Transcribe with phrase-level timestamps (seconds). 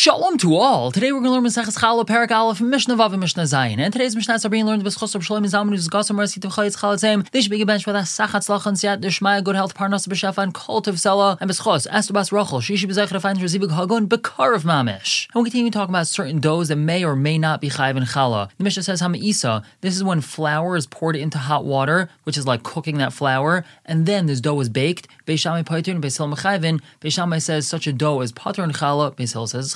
[0.00, 0.90] Shalom to all.
[0.90, 3.78] Today we're going to learn Maseches Challah Perek Aleph Mishnah Vav and Mishnah Zayin.
[3.78, 6.78] And today's Mishnah is being learned B'schos of Shalom Zalman who's Gossam Mercy to Chayitz
[6.78, 7.30] Chalatzim.
[7.32, 10.54] They should be bench with us Sachat Slachan Siat Deshmaya Good Health Parnas B'Shefa and
[10.54, 14.62] Kol Tov Sela and B'schos Esther Rachel She should be Zayich to find Bekar of
[14.62, 15.26] Mamish.
[15.26, 18.06] And we'll continue talking about certain doughs that may or may not be Chayiv and
[18.06, 18.48] Challah.
[18.56, 19.62] The Mishnah says Hama Isa.
[19.82, 23.66] This is when flour is poured into hot water, which is like cooking that flour,
[23.84, 25.08] and then this dough is baked.
[25.26, 26.80] Beis Shammai Paitur and Beisil Mechayvin.
[27.02, 29.14] Beis Shammai says such a dough is Pater and Challah.
[29.14, 29.74] Beisil says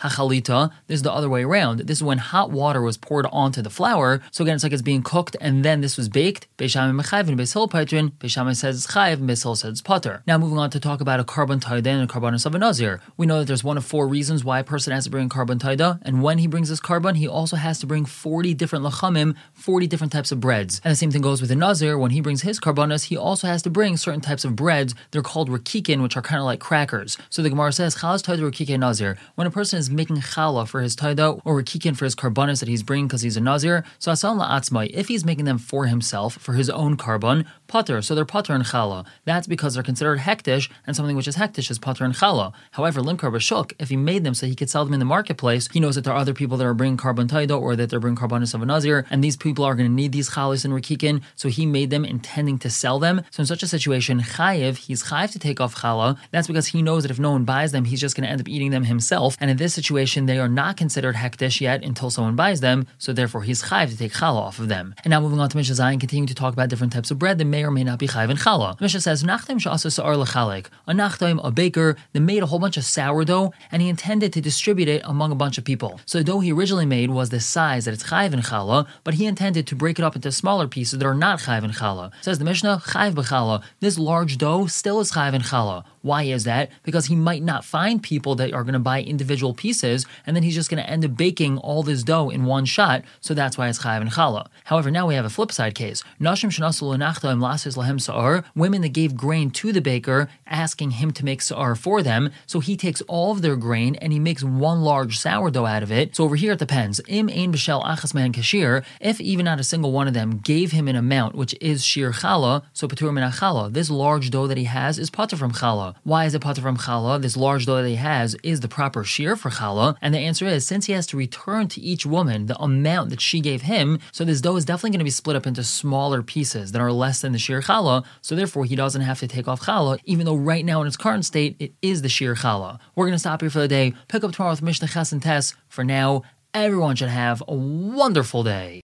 [0.00, 1.80] Hachalita, this is the other way around.
[1.80, 4.22] This is when hot water was poured onto the flour.
[4.30, 6.46] So again, it's like it's being cooked and then this was baked.
[6.58, 8.12] Beis Shammai Mechayvin, Beisil Paitrin.
[8.12, 10.22] Beis Shammai says it's Chayiv, Beisil says it's Pater.
[10.26, 13.00] Now moving on to talk about a korban taida and a korban of a nazir.
[13.16, 15.58] We know that there's one of four reasons why a person has to bring korban
[15.58, 19.36] taida, and when he brings this korban, he also has to bring 40 different lachamim,
[19.52, 20.80] 40 different types of breads.
[20.84, 21.98] And the same thing goes with the nazir.
[21.98, 24.94] When he brings his korbanos, he also has to bring certain types of breads.
[25.10, 27.18] They're called rakikin, which are kind of like crackers.
[27.28, 29.16] So the Gemara says, Chalas taida rakikin nazir.
[29.40, 32.68] When a person is making challah for his taida or rakikin for his korbanos that
[32.68, 36.34] he's bringing because he's a nazir, so asal la'atzmai, if he's making them for himself,
[36.34, 39.06] for his own korban, pater, so they're pater and challah.
[39.24, 42.52] That's because they're considered hekdesh, and something which is hekdesh is pater and challah.
[42.72, 45.70] However, limkar b'shuk, if he made them so he could sell them in the marketplace,
[45.72, 47.98] he knows that there are other people that are bringing korban taida or that they're
[47.98, 50.74] bringing korbanos of a nazir, and these people are going to need these chalas and
[50.74, 53.22] rakikin, so he made them intending to sell them.
[53.30, 56.18] So in such a situation, chayiv, he's chayiv to take off challah.
[56.30, 58.42] That's because he knows that if no one buys them, he's just going to end
[58.42, 59.29] up eating them himself.
[59.40, 63.12] And in this situation, they are not considered hekdesh yet until someone buys them, so
[63.12, 64.94] therefore he's chayiv to take challah off of them.
[65.04, 67.38] And now moving on to Mishnah Zayin, continuing to talk about different types of bread
[67.38, 68.80] that may or may not be chayiv and challah.
[68.80, 70.66] Mishnah says, Nachtem sha'asa sa'ar l'chalek.
[70.86, 74.40] A nachtem, a baker, that made a whole bunch of sourdough, and he intended to
[74.40, 76.00] distribute it among a bunch of people.
[76.06, 79.14] So the dough he originally made was the size that it's chayiv and challah, but
[79.14, 82.10] he intended to break it up into smaller pieces that are not chayiv and challah.
[82.20, 83.62] Says the Mishnah, chayiv b'challah.
[83.80, 85.84] This large dough still is chayiv and challah.
[86.02, 86.70] Why is that?
[86.82, 90.42] Because he might not find people that are going to buy individual pieces, and then
[90.42, 93.02] he's just going to end up baking all this dough in one shot.
[93.20, 94.46] So that's why it's chayav and challah.
[94.64, 96.02] However, now we have a flip side case.
[96.20, 98.44] Nashim lahem sa'ar.
[98.54, 102.30] Women that gave grain to the baker, asking him to make sa'ar for them.
[102.46, 105.92] So he takes all of their grain and he makes one large sourdough out of
[105.92, 106.16] it.
[106.16, 107.00] So over here it depends.
[107.08, 108.84] Im ein b'shel achas man kashir.
[109.00, 112.12] If even not a single one of them gave him an amount which is shiur
[112.14, 113.72] challah, so patur min challah.
[113.72, 115.89] This large dough that he has is patur from challah.
[116.04, 117.20] Why is it patur from challah?
[117.20, 120.46] This large dough that he has is the proper shiur for challah, and the answer
[120.46, 123.98] is since he has to return to each woman the amount that she gave him,
[124.12, 126.92] so this dough is definitely going to be split up into smaller pieces that are
[126.92, 128.04] less than the shiur challah.
[128.22, 130.96] So therefore, he doesn't have to take off challah, even though right now in its
[130.96, 132.78] current state it is the shiur challah.
[132.94, 133.94] We're going to stop here for the day.
[134.08, 135.54] Pick up tomorrow with Mishnah Ches and Tess.
[135.68, 138.78] For now, everyone should have a wonderful day.